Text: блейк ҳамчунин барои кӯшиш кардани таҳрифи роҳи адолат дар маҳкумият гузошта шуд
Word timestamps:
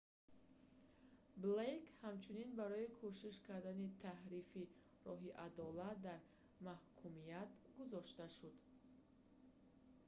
блейк 1.43 1.83
ҳамчунин 2.03 2.49
барои 2.59 2.93
кӯшиш 2.99 3.35
кардани 3.47 3.95
таҳрифи 4.03 4.63
роҳи 5.05 5.35
адолат 5.45 5.97
дар 6.07 6.19
маҳкумият 6.65 7.49
гузошта 7.77 8.27
шуд 8.37 8.55